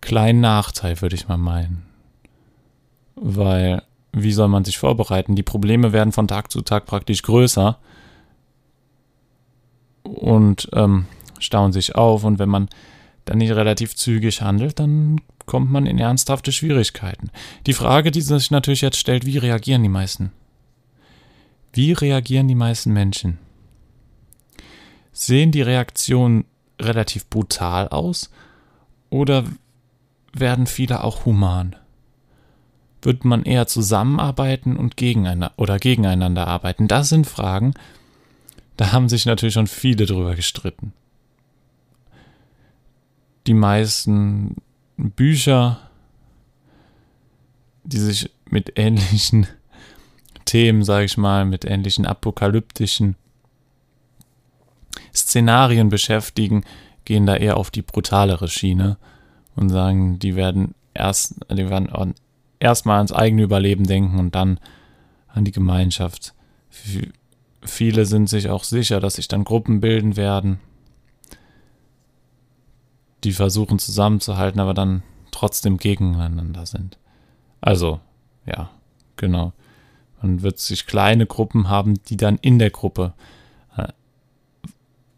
kleinen 0.00 0.40
Nachteil, 0.40 1.00
würde 1.00 1.16
ich 1.16 1.28
mal 1.28 1.38
meinen. 1.38 1.86
Weil, 3.14 3.82
wie 4.12 4.32
soll 4.32 4.48
man 4.48 4.64
sich 4.64 4.78
vorbereiten? 4.78 5.36
Die 5.36 5.42
Probleme 5.42 5.92
werden 5.92 6.12
von 6.12 6.28
Tag 6.28 6.50
zu 6.50 6.62
Tag 6.62 6.86
praktisch 6.86 7.22
größer. 7.22 7.78
Und 10.02 10.68
ähm, 10.72 11.06
stauen 11.38 11.72
sich 11.72 11.94
auf 11.94 12.24
und 12.24 12.38
wenn 12.38 12.48
man 12.48 12.68
dann 13.26 13.38
nicht 13.38 13.52
relativ 13.52 13.94
zügig 13.94 14.42
handelt, 14.42 14.80
dann 14.80 15.20
kommt 15.46 15.70
man 15.70 15.86
in 15.86 15.98
ernsthafte 15.98 16.52
Schwierigkeiten. 16.52 17.30
Die 17.66 17.74
Frage, 17.74 18.10
die 18.10 18.22
sich 18.22 18.50
natürlich 18.50 18.80
jetzt 18.80 18.98
stellt, 18.98 19.26
wie 19.26 19.38
reagieren 19.38 19.82
die 19.82 19.88
meisten? 19.88 20.32
Wie 21.72 21.92
reagieren 21.92 22.48
die 22.48 22.54
meisten 22.54 22.92
Menschen? 22.92 23.38
Sehen 25.12 25.52
die 25.52 25.62
Reaktionen 25.62 26.44
relativ 26.80 27.26
brutal 27.26 27.88
aus 27.88 28.30
oder 29.08 29.44
werden 30.32 30.66
viele 30.66 31.04
auch 31.04 31.24
human? 31.24 31.76
Wird 33.02 33.24
man 33.24 33.44
eher 33.44 33.66
zusammenarbeiten 33.66 34.76
und 34.76 34.96
gegeneinander 34.96 35.52
oder 35.56 35.78
gegeneinander 35.78 36.46
arbeiten? 36.46 36.88
Das 36.88 37.08
sind 37.08 37.26
Fragen, 37.26 37.74
da 38.76 38.92
haben 38.92 39.08
sich 39.08 39.26
natürlich 39.26 39.54
schon 39.54 39.66
viele 39.66 40.06
drüber 40.06 40.34
gestritten. 40.34 40.92
Die 43.46 43.54
meisten 43.54 44.56
Bücher, 44.96 45.80
die 47.84 47.98
sich 47.98 48.30
mit 48.46 48.72
ähnlichen 48.76 49.46
Themen, 50.50 50.82
sage 50.82 51.04
ich 51.04 51.16
mal, 51.16 51.44
mit 51.44 51.64
ähnlichen 51.64 52.06
apokalyptischen 52.06 53.14
Szenarien 55.14 55.90
beschäftigen, 55.90 56.64
gehen 57.04 57.24
da 57.24 57.36
eher 57.36 57.56
auf 57.56 57.70
die 57.70 57.82
brutalere 57.82 58.48
Schiene 58.48 58.96
und 59.54 59.68
sagen, 59.68 60.18
die 60.18 60.34
werden 60.34 60.74
erst, 60.92 61.36
die 61.52 61.70
werden 61.70 62.14
erstmal 62.58 62.96
ans 62.96 63.12
eigene 63.12 63.42
Überleben 63.42 63.86
denken 63.86 64.18
und 64.18 64.34
dann 64.34 64.58
an 65.28 65.44
die 65.44 65.52
Gemeinschaft. 65.52 66.34
Viele 67.62 68.04
sind 68.04 68.28
sich 68.28 68.48
auch 68.48 68.64
sicher, 68.64 68.98
dass 68.98 69.14
sich 69.14 69.28
dann 69.28 69.44
Gruppen 69.44 69.80
bilden 69.80 70.16
werden, 70.16 70.58
die 73.22 73.32
versuchen 73.32 73.78
zusammenzuhalten, 73.78 74.58
aber 74.58 74.74
dann 74.74 75.04
trotzdem 75.30 75.76
gegeneinander 75.76 76.66
sind. 76.66 76.98
Also, 77.60 78.00
ja, 78.46 78.70
genau. 79.14 79.52
Man 80.22 80.42
wird 80.42 80.58
sich 80.58 80.86
kleine 80.86 81.26
Gruppen 81.26 81.68
haben, 81.68 82.02
die 82.04 82.16
dann 82.16 82.36
in 82.38 82.58
der 82.58 82.70
Gruppe 82.70 83.14
äh, 83.76 83.88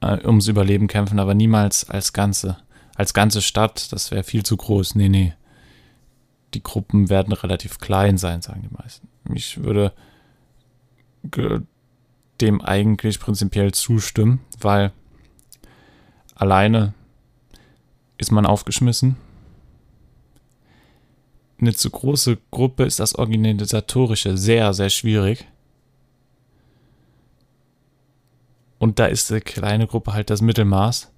äh, 0.01 0.27
ums 0.27 0.49
Überleben 0.49 0.87
kämpfen, 0.87 1.19
aber 1.19 1.35
niemals 1.35 1.89
als 1.89 2.13
ganze, 2.13 2.57
als 2.95 3.15
ganze 3.15 3.43
Stadt. 3.43 3.93
Das 3.93 4.11
wäre 4.11 4.23
viel 4.23 4.45
zu 4.45 4.57
groß. 4.57 4.95
Nee, 4.95 5.09
nee. 5.09 5.35
Die 6.55 6.63
Gruppen 6.63 7.09
werden 7.09 7.33
relativ 7.33 7.79
klein 7.79 8.19
sein, 8.19 8.43
sagen 8.43 8.63
die 8.63 8.77
meisten. 8.77 9.09
Ich 9.35 9.63
würde 9.63 9.93
dem 12.41 12.61
eigentlich 12.61 13.21
prinzipiell 13.21 13.73
zustimmen, 13.73 14.41
weil 14.61 14.93
alleine 16.35 16.93
ist 18.19 18.33
man 18.33 18.47
aufgeschmissen. 18.47 19.17
Eine 21.63 21.75
zu 21.75 21.91
große 21.91 22.39
Gruppe 22.51 22.83
ist 22.83 22.99
das 22.99 23.15
Organisatorische 23.15 24.37
sehr, 24.37 24.75
sehr 24.75 24.91
schwierig. 24.91 25.47
Und 28.81 28.99
da 28.99 29.07
ist 29.07 29.31
eine 29.31 29.43
kleine 29.43 29.87
Gruppe 29.87 30.13
halt 30.13 30.29
das 30.29 30.43
Mittelmaß, 30.43 31.13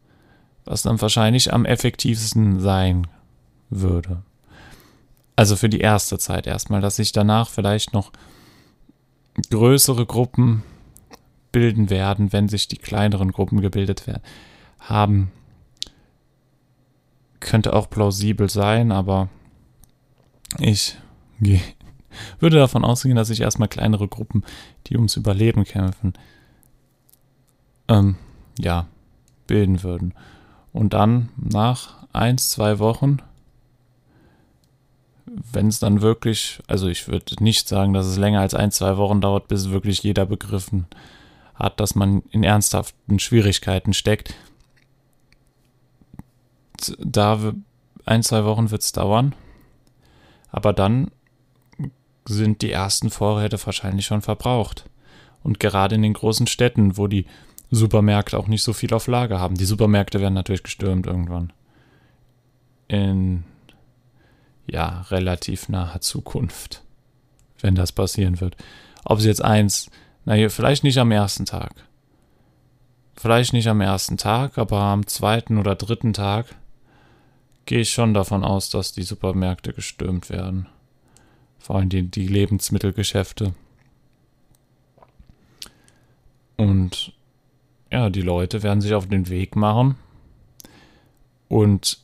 was 0.66 0.82
dann 0.82 1.00
wahrscheinlich 1.00 1.50
am 1.54 1.64
effektivsten 1.64 2.60
sein 2.60 3.06
würde. 3.70 4.22
Also 5.34 5.56
für 5.56 5.70
die 5.70 5.80
erste 5.80 6.18
Zeit 6.18 6.46
erstmal, 6.46 6.82
dass 6.82 6.96
sich 6.96 7.12
danach 7.12 7.48
vielleicht 7.48 7.94
noch 7.94 8.12
größere 9.50 10.04
Gruppen 10.04 10.62
bilden 11.52 11.88
werden, 11.88 12.34
wenn 12.34 12.50
sich 12.50 12.68
die 12.68 12.76
kleineren 12.76 13.32
Gruppen 13.32 13.62
gebildet 13.62 14.06
werden, 14.06 14.22
haben 14.78 15.32
könnte 17.40 17.72
auch 17.72 17.88
plausibel 17.88 18.50
sein, 18.50 18.92
aber 18.92 19.30
ich 20.58 20.96
würde 22.38 22.56
davon 22.56 22.84
ausgehen, 22.84 23.16
dass 23.16 23.28
sich 23.28 23.40
erstmal 23.40 23.68
kleinere 23.68 24.08
Gruppen, 24.08 24.44
die 24.86 24.96
ums 24.96 25.16
Überleben 25.16 25.64
kämpfen, 25.64 26.14
ähm, 27.88 28.16
ja, 28.58 28.86
bilden 29.46 29.82
würden. 29.82 30.14
Und 30.72 30.94
dann 30.94 31.30
nach 31.36 32.06
eins, 32.12 32.50
zwei 32.50 32.78
Wochen, 32.78 33.18
wenn 35.52 35.68
es 35.68 35.78
dann 35.78 36.00
wirklich, 36.00 36.60
also 36.66 36.88
ich 36.88 37.08
würde 37.08 37.42
nicht 37.42 37.68
sagen, 37.68 37.92
dass 37.92 38.06
es 38.06 38.16
länger 38.16 38.40
als 38.40 38.54
ein, 38.54 38.70
zwei 38.70 38.96
Wochen 38.96 39.20
dauert, 39.20 39.48
bis 39.48 39.70
wirklich 39.70 40.02
jeder 40.02 40.26
begriffen 40.26 40.86
hat, 41.54 41.80
dass 41.80 41.94
man 41.94 42.22
in 42.30 42.44
ernsthaften 42.44 43.18
Schwierigkeiten 43.18 43.94
steckt, 43.94 44.34
da 46.98 47.54
ein, 48.04 48.22
zwei 48.22 48.44
Wochen 48.44 48.70
wird 48.70 48.82
es 48.82 48.92
dauern. 48.92 49.34
Aber 50.54 50.72
dann 50.72 51.10
sind 52.26 52.62
die 52.62 52.70
ersten 52.70 53.10
Vorräte 53.10 53.58
wahrscheinlich 53.66 54.06
schon 54.06 54.22
verbraucht. 54.22 54.88
Und 55.42 55.58
gerade 55.58 55.96
in 55.96 56.02
den 56.02 56.12
großen 56.12 56.46
Städten, 56.46 56.96
wo 56.96 57.08
die 57.08 57.26
Supermärkte 57.72 58.38
auch 58.38 58.46
nicht 58.46 58.62
so 58.62 58.72
viel 58.72 58.94
auf 58.94 59.08
Lager 59.08 59.40
haben. 59.40 59.56
Die 59.56 59.64
Supermärkte 59.64 60.20
werden 60.20 60.34
natürlich 60.34 60.62
gestürmt 60.62 61.08
irgendwann. 61.08 61.52
In 62.86 63.42
ja, 64.68 65.00
relativ 65.10 65.68
naher 65.68 66.00
Zukunft, 66.00 66.84
wenn 67.60 67.74
das 67.74 67.90
passieren 67.90 68.40
wird. 68.40 68.56
Ob 69.04 69.20
sie 69.20 69.28
jetzt 69.28 69.44
eins, 69.44 69.90
naja, 70.24 70.50
vielleicht 70.50 70.84
nicht 70.84 70.98
am 70.98 71.10
ersten 71.10 71.46
Tag. 71.46 71.72
Vielleicht 73.16 73.54
nicht 73.54 73.66
am 73.66 73.80
ersten 73.80 74.18
Tag, 74.18 74.56
aber 74.56 74.78
am 74.78 75.04
zweiten 75.08 75.58
oder 75.58 75.74
dritten 75.74 76.12
Tag 76.12 76.54
gehe 77.66 77.80
ich 77.80 77.90
schon 77.90 78.14
davon 78.14 78.44
aus, 78.44 78.70
dass 78.70 78.92
die 78.92 79.02
Supermärkte 79.02 79.72
gestürmt 79.72 80.30
werden. 80.30 80.66
Vor 81.58 81.76
allem 81.76 81.88
die, 81.88 82.02
die 82.02 82.26
Lebensmittelgeschäfte. 82.26 83.54
Und 86.56 87.12
ja, 87.90 88.10
die 88.10 88.22
Leute 88.22 88.62
werden 88.62 88.80
sich 88.80 88.94
auf 88.94 89.08
den 89.08 89.28
Weg 89.28 89.56
machen 89.56 89.96
und 91.48 91.98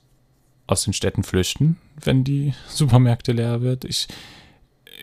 aus 0.66 0.84
den 0.84 0.92
Städten 0.92 1.24
flüchten, 1.24 1.76
wenn 2.00 2.24
die 2.24 2.54
Supermärkte 2.68 3.32
leer 3.32 3.60
wird. 3.60 3.84
Ich 3.84 4.08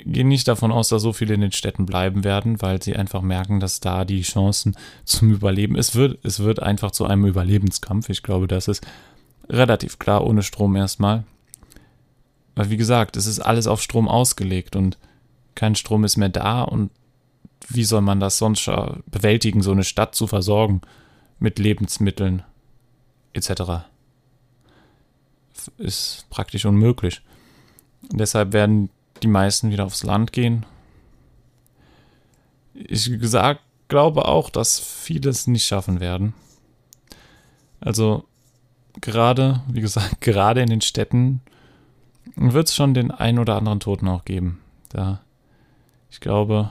gehe 0.05 0.25
nicht 0.25 0.47
davon 0.47 0.71
aus, 0.71 0.89
dass 0.89 1.01
so 1.01 1.13
viele 1.13 1.33
in 1.33 1.41
den 1.41 1.51
Städten 1.51 1.85
bleiben 1.85 2.23
werden, 2.23 2.61
weil 2.61 2.81
sie 2.81 2.95
einfach 2.95 3.21
merken, 3.21 3.59
dass 3.59 3.79
da 3.79 4.05
die 4.05 4.21
Chancen 4.21 4.75
zum 5.03 5.31
Überleben, 5.31 5.75
es 5.75 5.95
wird, 5.95 6.23
es 6.23 6.39
wird 6.39 6.61
einfach 6.61 6.91
zu 6.91 7.05
einem 7.05 7.25
Überlebenskampf. 7.25 8.09
Ich 8.09 8.23
glaube, 8.23 8.47
das 8.47 8.67
ist 8.67 8.85
relativ 9.49 9.99
klar 9.99 10.25
ohne 10.25 10.43
Strom 10.43 10.75
erstmal. 10.75 11.23
Weil 12.55 12.69
wie 12.69 12.77
gesagt, 12.77 13.17
es 13.17 13.27
ist 13.27 13.39
alles 13.39 13.67
auf 13.67 13.81
Strom 13.81 14.07
ausgelegt 14.07 14.75
und 14.75 14.97
kein 15.55 15.75
Strom 15.75 16.03
ist 16.03 16.17
mehr 16.17 16.29
da 16.29 16.63
und 16.63 16.91
wie 17.69 17.83
soll 17.83 18.01
man 18.01 18.19
das 18.19 18.37
sonst 18.37 18.69
bewältigen, 19.07 19.61
so 19.61 19.71
eine 19.71 19.83
Stadt 19.83 20.15
zu 20.15 20.27
versorgen 20.27 20.81
mit 21.39 21.59
Lebensmitteln 21.59 22.43
etc. 23.33 23.85
Ist 25.77 26.25
praktisch 26.29 26.65
unmöglich. 26.65 27.21
Und 28.11 28.19
deshalb 28.19 28.53
werden 28.53 28.89
die 29.21 29.27
meisten 29.27 29.71
wieder 29.71 29.85
aufs 29.85 30.03
Land 30.03 30.31
gehen. 30.31 30.65
Ich 32.73 33.05
gesagt, 33.19 33.61
glaube 33.87 34.25
auch, 34.25 34.49
dass 34.49 34.79
viele 34.79 35.29
es 35.29 35.47
nicht 35.47 35.65
schaffen 35.65 35.99
werden. 35.99 36.33
Also 37.79 38.25
gerade, 39.01 39.61
wie 39.67 39.81
gesagt, 39.81 40.21
gerade 40.21 40.61
in 40.61 40.69
den 40.69 40.81
Städten 40.81 41.41
wird 42.35 42.67
es 42.67 42.75
schon 42.75 42.93
den 42.93 43.11
einen 43.11 43.39
oder 43.39 43.55
anderen 43.55 43.79
Toten 43.79 44.07
auch 44.07 44.25
geben. 44.25 44.59
Da, 44.89 45.21
ich 46.09 46.19
glaube, 46.19 46.69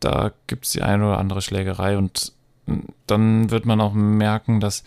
da 0.00 0.32
gibt 0.46 0.66
es 0.66 0.72
die 0.72 0.82
eine 0.82 1.06
oder 1.06 1.18
andere 1.18 1.42
Schlägerei 1.42 1.96
und 1.96 2.32
dann 3.06 3.50
wird 3.50 3.66
man 3.66 3.80
auch 3.80 3.92
merken, 3.92 4.60
dass 4.60 4.84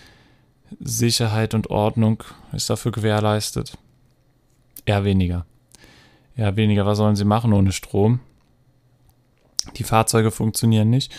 Sicherheit 0.79 1.53
und 1.53 1.69
Ordnung 1.69 2.23
ist 2.51 2.69
dafür 2.69 2.91
gewährleistet. 2.91 3.77
Eher 4.85 5.03
weniger. 5.03 5.45
Eher 6.35 6.55
weniger. 6.55 6.85
Was 6.85 6.97
sollen 6.97 7.15
sie 7.15 7.25
machen 7.25 7.53
ohne 7.53 7.71
Strom? 7.71 8.19
Die 9.77 9.83
Fahrzeuge 9.83 10.31
funktionieren 10.31 10.89
nicht. 10.89 11.13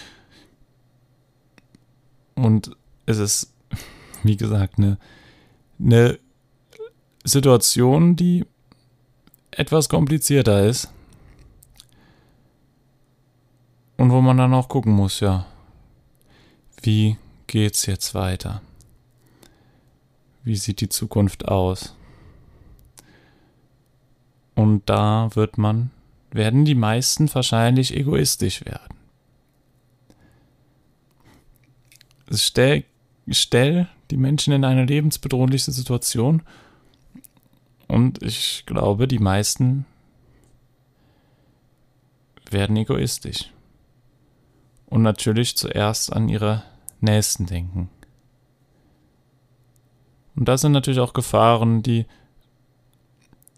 Und 2.35 2.77
es 3.07 3.19
ist, 3.19 3.53
wie 4.25 4.37
gesagt, 4.37 4.79
eine, 4.79 4.99
eine 5.81 6.19
Situation, 7.25 8.17
die 8.17 8.45
etwas 9.53 9.89
komplizierter 9.89 10.67
ist. 10.67 10.93
Und 13.97 14.11
wo 14.11 14.21
man 14.21 14.37
dann 14.37 14.53
auch 14.53 14.69
gucken 14.69 14.93
muss, 14.93 15.21
ja, 15.21 15.47
wie 16.83 17.17
geht's 17.47 17.87
jetzt 17.87 18.15
weiter? 18.15 18.61
Wie 20.45 20.57
sieht 20.57 20.81
die 20.81 20.89
Zukunft 20.89 21.49
aus? 21.49 21.95
Und 24.55 24.89
da 24.89 25.31
wird 25.35 25.59
man, 25.59 25.91
werden 26.31 26.65
die 26.65 26.75
meisten 26.75 27.33
wahrscheinlich 27.35 27.95
egoistisch 27.95 28.65
werden. 28.65 28.97
stell, 32.33 32.85
stell 33.31 33.89
die 34.11 34.17
Menschen 34.17 34.53
in 34.53 34.65
eine 34.65 34.85
lebensbedrohliche 34.85 35.73
Situation 35.73 36.43
und 37.89 38.23
ich 38.23 38.65
glaube, 38.67 39.07
die 39.09 39.19
meisten 39.19 39.85
werden 42.51 42.77
egoistisch. 42.77 43.51
Und 44.87 45.03
natürlich 45.03 45.57
zuerst 45.57 46.13
an 46.13 46.29
ihre 46.29 46.63
Nächsten 47.01 47.47
denken. 47.47 47.91
Und 50.37 50.49
das 50.49 50.61
sind 50.61 50.73
natürlich 50.73 51.01
auch 51.01 51.13
Gefahren, 51.13 51.83
die, 51.83 52.07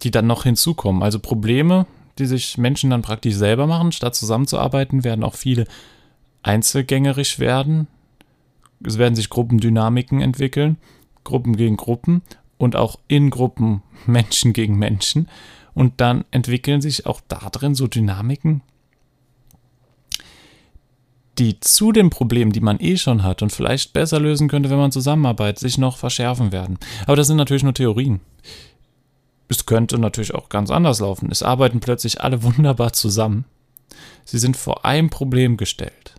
die 0.03 0.11
dann 0.11 0.27
noch 0.27 0.45
hinzukommen. 0.45 1.03
Also 1.03 1.19
Probleme, 1.19 1.87
die 2.19 2.27
sich 2.27 2.57
Menschen 2.57 2.91
dann 2.91 3.03
praktisch 3.03 3.35
selber 3.35 3.67
machen, 3.67 3.93
statt 3.93 4.15
zusammenzuarbeiten, 4.15 5.05
werden 5.05 5.25
auch 5.25 5.35
viele 5.35 5.67
einzelgängerisch 6.43 7.39
werden. 7.39 7.89
Es 8.85 8.99
werden 8.99 9.15
sich 9.15 9.31
Gruppendynamiken 9.31 10.21
entwickeln, 10.21 10.79
Gruppen 11.25 11.57
gegen 11.57 11.77
Gruppen 11.77 12.23
und 12.57 12.77
auch 12.77 12.99
in 13.09 13.31
Gruppen 13.31 13.83
Menschen 14.07 14.53
gegen 14.53 14.79
Menschen. 14.79 15.29
Und 15.75 16.01
dann 16.01 16.25
entwickeln 16.31 16.81
sich 16.81 17.07
auch 17.07 17.21
da 17.29 17.51
drin 17.51 17.75
so 17.75 17.87
Dynamiken, 17.87 18.63
die 21.39 21.61
zu 21.61 21.93
den 21.93 22.11
Problemen, 22.11 22.51
die 22.51 22.61
man 22.61 22.81
eh 22.81 22.97
schon 22.97 23.23
hat 23.23 23.43
und 23.43 23.53
vielleicht 23.53 23.93
besser 23.93 24.19
lösen 24.19 24.49
könnte, 24.49 24.71
wenn 24.71 24.79
man 24.79 24.91
zusammenarbeitet, 24.91 25.61
sich 25.61 25.79
noch 25.79 25.97
verschärfen 25.97 26.51
werden. 26.51 26.79
Aber 27.07 27.15
das 27.15 27.29
sind 27.29 27.37
natürlich 27.37 27.63
nur 27.63 27.75
Theorien. 27.75 28.21
Es 29.49 29.67
könnte 29.67 29.99
natürlich 29.99 30.35
auch 30.35 30.49
ganz 30.49 30.71
anders 30.71 31.01
laufen. 31.01 31.31
Es 31.31 31.43
arbeiten 31.43 31.81
plötzlich 31.81 32.21
alle 32.21 32.43
wunderbar 32.43 32.93
zusammen. 32.93 33.45
Sie 34.25 34.39
sind 34.39 34.57
vor 34.57 34.85
einem 34.85 35.11
Problem 35.11 35.57
gestellt. 35.57 36.18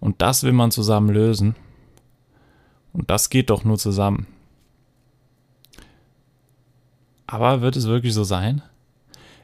Und 0.00 0.22
das 0.22 0.42
will 0.42 0.52
man 0.52 0.70
zusammen 0.70 1.10
lösen. 1.10 1.54
Und 2.92 3.10
das 3.10 3.30
geht 3.30 3.50
doch 3.50 3.64
nur 3.64 3.78
zusammen. 3.78 4.26
Aber 7.26 7.60
wird 7.60 7.76
es 7.76 7.86
wirklich 7.86 8.14
so 8.14 8.24
sein? 8.24 8.62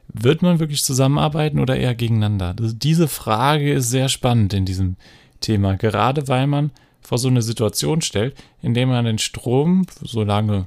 Wird 0.09 0.43
man 0.43 0.59
wirklich 0.59 0.83
zusammenarbeiten 0.83 1.61
oder 1.61 1.77
eher 1.77 1.95
gegeneinander? 1.95 2.55
Diese 2.59 3.07
Frage 3.07 3.75
ist 3.75 3.91
sehr 3.91 4.09
spannend 4.09 4.55
in 4.55 4.65
diesem 4.65 4.97
Thema, 5.41 5.77
gerade 5.77 6.27
weil 6.27 6.47
man 6.47 6.73
vor 7.01 7.19
so 7.19 7.29
eine 7.29 7.43
Situation 7.43 8.01
stellt, 8.01 8.37
in 8.63 8.75
der 8.75 8.87
man 8.87 9.05
den 9.05 9.19
Strom, 9.19 9.87
solange, 10.03 10.67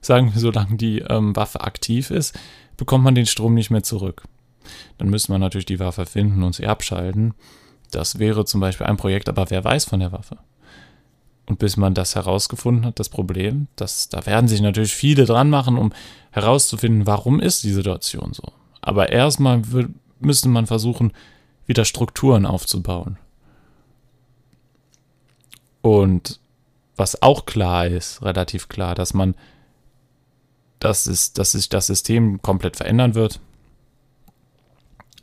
sagen 0.00 0.32
wir, 0.32 0.40
solange 0.40 0.76
die 0.76 0.98
ähm, 1.00 1.36
Waffe 1.36 1.60
aktiv 1.60 2.10
ist, 2.10 2.36
bekommt 2.76 3.04
man 3.04 3.14
den 3.14 3.26
Strom 3.26 3.54
nicht 3.54 3.70
mehr 3.70 3.84
zurück. 3.84 4.24
Dann 4.98 5.08
müsste 5.08 5.30
man 5.32 5.40
natürlich 5.40 5.66
die 5.66 5.80
Waffe 5.80 6.06
finden 6.06 6.42
und 6.42 6.54
sie 6.54 6.66
abschalten. 6.66 7.34
Das 7.90 8.18
wäre 8.18 8.44
zum 8.44 8.60
Beispiel 8.60 8.86
ein 8.86 8.96
Projekt, 8.96 9.28
aber 9.28 9.50
wer 9.50 9.64
weiß 9.64 9.84
von 9.86 10.00
der 10.00 10.12
Waffe? 10.12 10.38
Und 11.46 11.58
bis 11.58 11.76
man 11.78 11.94
das 11.94 12.14
herausgefunden 12.14 12.84
hat, 12.84 12.98
das 13.00 13.08
Problem, 13.08 13.68
das, 13.76 14.10
da 14.10 14.26
werden 14.26 14.48
sich 14.48 14.60
natürlich 14.60 14.94
viele 14.94 15.24
dran 15.24 15.48
machen, 15.48 15.78
um 15.78 15.92
herauszufinden, 16.30 17.06
warum 17.06 17.40
ist 17.40 17.64
die 17.64 17.72
Situation 17.72 18.34
so. 18.34 18.52
Aber 18.82 19.10
erstmal 19.10 19.62
müsste 20.20 20.48
man 20.50 20.66
versuchen, 20.66 21.12
wieder 21.66 21.84
Strukturen 21.84 22.44
aufzubauen. 22.44 23.18
Und 25.80 26.38
was 26.96 27.22
auch 27.22 27.46
klar 27.46 27.86
ist, 27.86 28.22
relativ 28.22 28.68
klar, 28.68 28.94
dass 28.94 29.14
man, 29.14 29.34
dass, 30.80 31.06
es, 31.06 31.32
dass 31.32 31.52
sich 31.52 31.68
das 31.68 31.86
System 31.86 32.42
komplett 32.42 32.76
verändern 32.76 33.14
wird. 33.14 33.40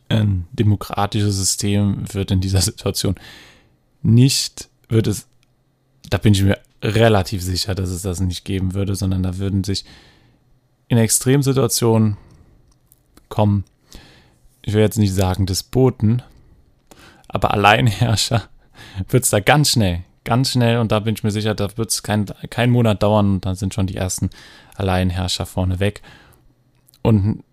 Ein 0.10 0.48
demokratisches 0.52 1.36
System 1.36 2.04
wird 2.14 2.32
in 2.32 2.42
dieser 2.42 2.62
Situation 2.62 3.16
nicht, 4.02 4.70
wird 4.88 5.08
es, 5.08 5.28
da 6.10 6.18
bin 6.18 6.34
ich 6.34 6.44
mir 6.44 6.60
relativ 6.82 7.42
sicher, 7.42 7.74
dass 7.74 7.90
es 7.90 8.04
das 8.04 8.20
nicht 8.20 8.46
geben 8.46 8.74
würde, 8.74 8.96
sondern 8.96 9.24
da 9.24 9.38
würden 9.38 9.64
sich 9.64 9.86
in 10.88 10.98
Extremsituationen 10.98 12.18
kommen, 13.30 13.64
ich 14.62 14.74
will 14.74 14.82
jetzt 14.82 14.98
nicht 14.98 15.14
sagen 15.14 15.46
Despoten, 15.46 16.22
aber 17.28 17.52
Alleinherrscher 17.52 18.44
wird 19.10 19.24
es 19.24 19.32
da 19.32 19.40
ganz 19.40 19.72
schnell, 19.72 20.04
ganz 20.24 20.52
schnell 20.52 20.78
und 20.78 20.92
da 20.92 21.00
bin 21.00 21.16
ich 21.16 21.24
mir 21.24 21.32
sicher, 21.32 21.56
da 21.56 21.76
wird 21.78 21.90
es 21.90 22.04
kein, 22.04 22.26
kein 22.50 22.70
Monat 22.70 23.02
dauern 23.02 23.36
und 23.36 23.46
dann 23.46 23.56
sind 23.56 23.74
schon 23.74 23.88
die 23.88 23.98
ersten 23.98 24.30
Alleinherrscher 24.76 25.46
vorne 25.46 25.80
weg. 25.80 26.02
Und 27.02 27.44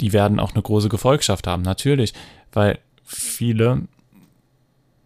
die 0.00 0.12
werden 0.12 0.40
auch 0.40 0.52
eine 0.52 0.62
große 0.62 0.88
Gefolgschaft 0.88 1.46
haben, 1.46 1.62
natürlich, 1.62 2.14
weil 2.52 2.78
viele, 3.04 3.82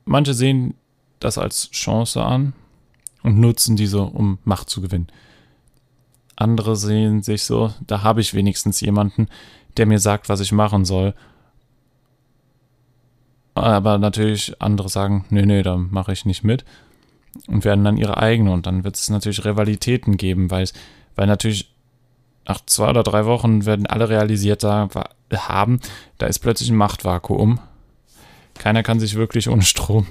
manche 0.04 0.35
sehen 0.35 0.74
das 1.20 1.38
als 1.38 1.70
Chance 1.70 2.22
an 2.22 2.52
und 3.22 3.38
nutzen 3.38 3.76
diese, 3.76 4.00
um 4.00 4.38
Macht 4.44 4.70
zu 4.70 4.80
gewinnen. 4.80 5.09
Andere 6.37 6.76
sehen 6.76 7.22
sich 7.22 7.44
so, 7.44 7.72
da 7.87 8.02
habe 8.02 8.20
ich 8.20 8.35
wenigstens 8.35 8.80
jemanden, 8.80 9.28
der 9.76 9.87
mir 9.87 9.98
sagt, 9.98 10.28
was 10.28 10.40
ich 10.40 10.52
machen 10.52 10.85
soll. 10.85 11.14
Aber 13.54 13.98
natürlich 13.98 14.61
andere 14.61 14.88
sagen, 14.88 15.24
nee, 15.30 15.46
nee, 15.46 15.62
da 15.62 15.76
mache 15.76 16.12
ich 16.12 16.24
nicht 16.24 16.42
mit. 16.42 16.64
Und 17.46 17.64
werden 17.64 17.85
dann 17.85 17.96
ihre 17.96 18.16
eigene. 18.16 18.52
Und 18.52 18.66
dann 18.66 18.85
wird 18.85 18.96
es 18.96 19.09
natürlich 19.09 19.44
Rivalitäten 19.44 20.16
geben, 20.16 20.50
weil, 20.50 20.68
weil 21.14 21.26
natürlich 21.26 21.73
nach 22.46 22.61
zwei 22.66 22.90
oder 22.90 23.02
drei 23.02 23.24
Wochen 23.24 23.64
werden 23.64 23.87
alle 23.87 24.09
realisiert 24.09 24.62
haben, 24.64 25.80
da 26.18 26.26
ist 26.26 26.40
plötzlich 26.40 26.70
ein 26.70 26.76
Machtvakuum. 26.76 27.59
Keiner 28.54 28.83
kann 28.83 29.00
sich 29.00 29.14
wirklich 29.14 29.48
ohne 29.48 29.62
Strom, 29.62 30.07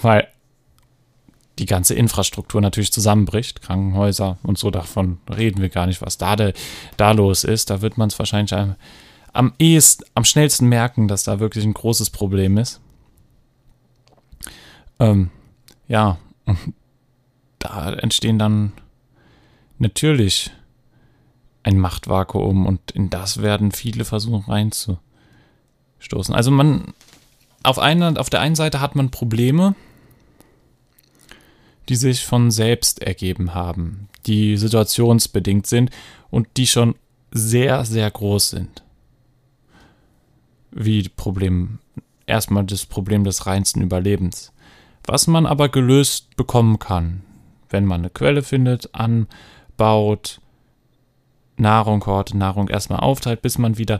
weil 0.00 0.28
die 1.58 1.66
ganze 1.66 1.94
Infrastruktur 1.94 2.60
natürlich 2.60 2.92
zusammenbricht, 2.92 3.62
Krankenhäuser 3.62 4.38
und 4.42 4.58
so, 4.58 4.70
davon 4.70 5.18
reden 5.28 5.60
wir 5.60 5.68
gar 5.68 5.86
nicht, 5.86 6.02
was 6.02 6.18
da, 6.18 6.36
de, 6.36 6.54
da 6.96 7.12
los 7.12 7.44
ist. 7.44 7.70
Da 7.70 7.82
wird 7.82 7.98
man 7.98 8.08
es 8.08 8.18
wahrscheinlich 8.18 8.54
am, 8.54 8.76
am 9.32 9.52
ehesten, 9.58 10.04
am 10.14 10.24
schnellsten 10.24 10.68
merken, 10.68 11.08
dass 11.08 11.24
da 11.24 11.40
wirklich 11.40 11.64
ein 11.64 11.74
großes 11.74 12.10
Problem 12.10 12.58
ist. 12.58 12.80
Ähm, 14.98 15.30
ja, 15.88 16.18
da 17.58 17.92
entstehen 17.92 18.38
dann 18.38 18.72
natürlich 19.78 20.50
ein 21.62 21.78
Machtvakuum 21.78 22.66
und 22.66 22.90
in 22.92 23.10
das 23.10 23.42
werden 23.42 23.72
viele 23.72 24.04
versuchen 24.04 24.44
reinzustoßen. 24.50 26.34
Also 26.34 26.50
man, 26.50 26.92
auf, 27.62 27.78
einer, 27.78 28.18
auf 28.20 28.30
der 28.30 28.40
einen 28.40 28.56
Seite 28.56 28.80
hat 28.80 28.96
man 28.96 29.10
Probleme, 29.10 29.74
die 31.88 31.96
sich 31.96 32.24
von 32.24 32.50
selbst 32.50 33.02
ergeben 33.02 33.54
haben, 33.54 34.08
die 34.26 34.56
situationsbedingt 34.56 35.66
sind 35.66 35.90
und 36.30 36.48
die 36.56 36.66
schon 36.66 36.94
sehr, 37.32 37.84
sehr 37.84 38.10
groß 38.10 38.50
sind. 38.50 38.82
Wie 40.70 41.08
Problem, 41.08 41.78
erstmal 42.26 42.64
das 42.64 42.86
Problem 42.86 43.24
des 43.24 43.46
reinsten 43.46 43.82
Überlebens. 43.82 44.52
Was 45.04 45.26
man 45.26 45.46
aber 45.46 45.68
gelöst 45.68 46.36
bekommen 46.36 46.78
kann, 46.78 47.22
wenn 47.68 47.84
man 47.84 48.02
eine 48.02 48.10
Quelle 48.10 48.42
findet, 48.42 48.94
anbaut, 48.94 50.40
Nahrung 51.56 52.04
hortet, 52.06 52.34
Nahrung 52.34 52.68
erstmal 52.68 53.00
aufteilt, 53.00 53.42
bis 53.42 53.58
man 53.58 53.78
wieder 53.78 53.98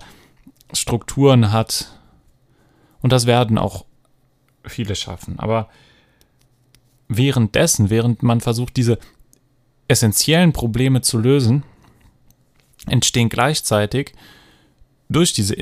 Strukturen 0.72 1.52
hat. 1.52 1.98
Und 3.00 3.12
das 3.12 3.26
werden 3.26 3.58
auch 3.58 3.84
viele 4.64 4.94
schaffen. 4.94 5.38
Aber 5.38 5.68
währenddessen, 7.08 7.90
während 7.90 8.22
man 8.22 8.40
versucht, 8.40 8.76
diese 8.76 8.98
essentiellen 9.88 10.52
Probleme 10.52 11.02
zu 11.02 11.18
lösen, 11.18 11.64
entstehen 12.86 13.28
gleichzeitig 13.28 14.12
durch 15.08 15.32
diese 15.32 15.56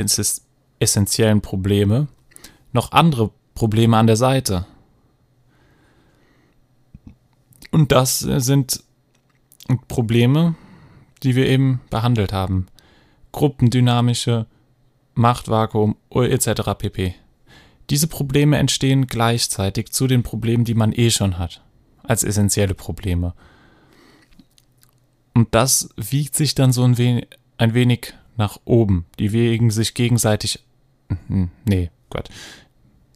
essentiellen 0.79 1.41
Probleme 1.41 2.09
noch 2.73 2.93
andere 2.93 3.31
Probleme 3.55 3.97
an 3.97 4.07
der 4.07 4.17
Seite. 4.17 4.67
Und 7.71 7.93
das 7.93 8.21
sind 8.21 8.83
Probleme, 9.89 10.55
die 11.23 11.37
wir 11.37 11.47
eben 11.47 11.81
behandelt 11.91 12.33
haben. 12.33 12.67
Gruppendynamische, 13.33 14.47
Machtvakuum 15.15 15.97
etc. 16.11 16.63
pp. 16.79 17.15
Diese 17.91 18.07
Probleme 18.07 18.57
entstehen 18.59 19.07
gleichzeitig 19.07 19.91
zu 19.91 20.07
den 20.07 20.23
Problemen, 20.23 20.65
die 20.65 20.75
man 20.75 20.93
eh 20.93 21.11
schon 21.11 21.39
hat, 21.39 21.63
als 22.03 22.23
essentielle 22.23 22.75
Probleme. 22.75 23.35
Und 25.35 25.49
das 25.55 25.91
wiegt 25.97 26.37
sich 26.37 26.55
dann 26.55 26.73
so 26.73 26.85
ein 26.85 26.99
wenig, 26.99 27.27
ein 27.59 27.75
wenig 27.75 28.15
nach 28.37 28.59
oben. 28.65 29.07
Die 29.19 29.33
wiegen 29.33 29.71
sich 29.71 29.95
gegenseitig. 29.95 30.61
Hm, 31.29 31.51
nee, 31.65 31.91
Gott. 32.11 32.29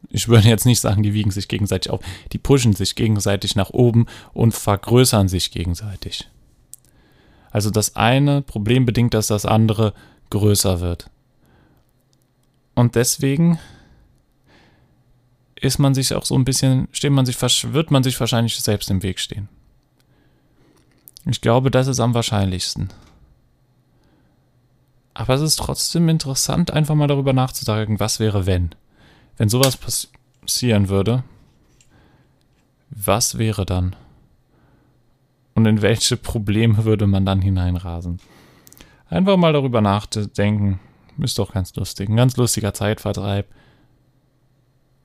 Ich 0.09 0.27
würde 0.27 0.47
jetzt 0.47 0.65
nicht 0.65 0.79
sagen, 0.79 1.03
die 1.03 1.13
wiegen 1.13 1.31
sich 1.31 1.47
gegenseitig 1.47 1.91
auf. 1.91 1.99
Die 2.31 2.37
pushen 2.37 2.73
sich 2.73 2.95
gegenseitig 2.95 3.55
nach 3.55 3.71
oben 3.71 4.05
und 4.33 4.53
vergrößern 4.53 5.27
sich 5.27 5.51
gegenseitig. 5.51 6.29
Also 7.55 7.69
das 7.69 7.95
eine 7.95 8.41
Problem 8.41 8.85
bedingt, 8.85 9.13
dass 9.13 9.27
das 9.27 9.45
andere 9.45 9.93
größer 10.29 10.81
wird. 10.81 11.09
Und 12.73 12.95
deswegen 12.95 13.59
ist 15.55 15.79
man 15.79 15.95
sich 15.95 16.13
auch 16.13 16.25
so 16.25 16.35
ein 16.35 16.43
bisschen, 16.43 16.89
steht 16.91 17.13
man 17.13 17.25
sich, 17.25 17.41
wird 17.41 17.91
man 17.91 18.03
sich 18.03 18.19
wahrscheinlich 18.19 18.59
selbst 18.59 18.91
im 18.91 19.03
Weg 19.03 19.21
stehen. 19.21 19.47
Ich 21.25 21.39
glaube, 21.39 21.71
das 21.71 21.87
ist 21.87 22.01
am 22.01 22.13
wahrscheinlichsten. 22.13 22.89
Aber 25.13 25.35
es 25.35 25.41
ist 25.41 25.55
trotzdem 25.55 26.09
interessant, 26.09 26.71
einfach 26.71 26.95
mal 26.95 27.07
darüber 27.07 27.31
nachzudenken, 27.31 28.01
was 28.01 28.19
wäre, 28.19 28.45
wenn. 28.45 28.75
Wenn 29.37 29.47
sowas 29.47 29.77
passieren 29.77 30.89
würde, 30.89 31.23
was 32.89 33.37
wäre 33.37 33.65
dann? 33.65 33.95
Und 35.55 35.65
in 35.65 35.81
welche 35.81 36.17
Probleme 36.17 36.83
würde 36.83 37.07
man 37.07 37.25
dann 37.25 37.41
hineinrasen? 37.41 38.19
Einfach 39.09 39.37
mal 39.37 39.53
darüber 39.53 39.81
nachdenken. 39.81 40.79
Ist 41.17 41.39
doch 41.39 41.53
ganz 41.53 41.73
lustig. 41.75 42.09
Ein 42.09 42.17
ganz 42.17 42.35
lustiger 42.35 42.73
Zeitvertreib. 42.73 43.47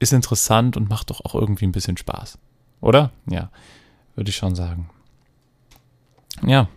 Ist 0.00 0.12
interessant 0.12 0.76
und 0.76 0.90
macht 0.90 1.10
doch 1.10 1.24
auch 1.24 1.34
irgendwie 1.34 1.66
ein 1.66 1.72
bisschen 1.72 1.96
Spaß. 1.96 2.38
Oder? 2.80 3.12
Ja, 3.26 3.50
würde 4.16 4.30
ich 4.30 4.36
schon 4.36 4.56
sagen. 4.56 4.90
Ja, 6.44 6.68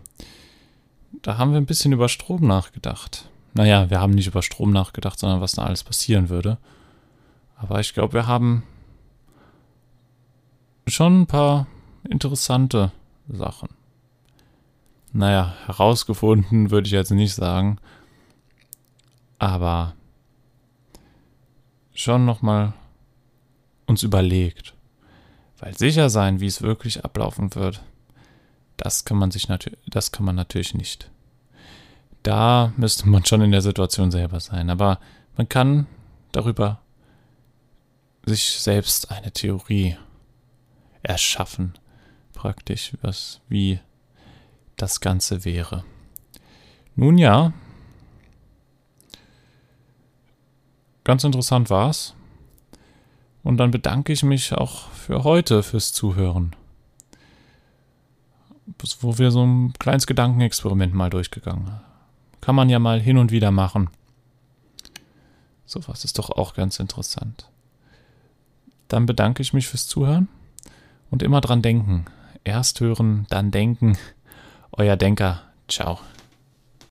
da 1.22 1.38
haben 1.38 1.52
wir 1.52 1.58
ein 1.58 1.66
bisschen 1.66 1.92
über 1.92 2.08
Strom 2.08 2.46
nachgedacht. 2.46 3.28
Naja, 3.54 3.88
wir 3.90 4.00
haben 4.00 4.12
nicht 4.12 4.26
über 4.26 4.42
Strom 4.42 4.72
nachgedacht, 4.72 5.18
sondern 5.18 5.40
was 5.40 5.52
da 5.52 5.64
alles 5.64 5.82
passieren 5.82 6.28
würde. 6.28 6.58
Aber 7.56 7.80
ich 7.80 7.94
glaube, 7.94 8.12
wir 8.12 8.26
haben 8.26 8.62
schon 10.86 11.22
ein 11.22 11.26
paar 11.26 11.66
interessante 12.08 12.92
Sachen. 13.28 13.68
Naja, 15.12 15.54
herausgefunden 15.66 16.70
würde 16.70 16.86
ich 16.86 16.92
jetzt 16.92 17.10
nicht 17.10 17.34
sagen. 17.34 17.78
Aber 19.38 19.94
schon 21.94 22.24
nochmal 22.24 22.72
uns 23.86 24.02
überlegt. 24.02 24.74
Weil 25.58 25.76
sicher 25.76 26.10
sein, 26.10 26.40
wie 26.40 26.46
es 26.46 26.62
wirklich 26.62 27.04
ablaufen 27.04 27.54
wird, 27.54 27.82
das 28.76 29.04
kann 29.04 29.16
man 29.16 29.30
sich 29.30 29.48
natürlich, 29.48 29.78
das 29.86 30.10
kann 30.10 30.26
man 30.26 30.34
natürlich 30.34 30.74
nicht. 30.74 31.10
Da 32.22 32.72
müsste 32.76 33.08
man 33.08 33.24
schon 33.24 33.42
in 33.42 33.52
der 33.52 33.62
Situation 33.62 34.10
selber 34.10 34.40
sein. 34.40 34.70
Aber 34.70 34.98
man 35.36 35.48
kann 35.48 35.86
darüber 36.32 36.80
sich 38.24 38.58
selbst 38.58 39.10
eine 39.10 39.30
Theorie 39.30 39.96
erschaffen, 41.02 41.74
praktisch, 42.34 42.92
was, 43.00 43.40
wie 43.48 43.80
das 44.76 45.00
Ganze 45.00 45.44
wäre. 45.44 45.84
Nun 46.96 47.16
ja, 47.16 47.52
ganz 51.04 51.24
interessant 51.24 51.70
war's. 51.70 52.14
Und 53.42 53.58
dann 53.58 53.70
bedanke 53.70 54.12
ich 54.12 54.22
mich 54.22 54.52
auch 54.52 54.88
für 54.90 55.22
heute 55.22 55.62
fürs 55.62 55.92
Zuhören. 55.92 56.56
Wo 59.00 59.18
wir 59.18 59.30
so 59.30 59.44
ein 59.44 59.74
kleines 59.74 60.06
Gedankenexperiment 60.06 60.94
mal 60.94 61.10
durchgegangen. 61.10 61.80
Kann 62.40 62.54
man 62.54 62.70
ja 62.70 62.78
mal 62.78 63.00
hin 63.00 63.18
und 63.18 63.30
wieder 63.30 63.50
machen. 63.50 63.90
Sowas 65.66 66.04
ist 66.04 66.18
doch 66.18 66.30
auch 66.30 66.54
ganz 66.54 66.78
interessant. 66.78 67.50
Dann 68.88 69.06
bedanke 69.06 69.42
ich 69.42 69.52
mich 69.52 69.68
fürs 69.68 69.86
Zuhören 69.86 70.28
und 71.10 71.22
immer 71.22 71.40
dran 71.40 71.62
denken. 71.62 72.06
Erst 72.44 72.80
hören, 72.80 73.26
dann 73.30 73.50
denken. 73.50 73.96
Euer 74.72 74.96
Denker. 74.96 75.40
Ciao. 75.66 75.98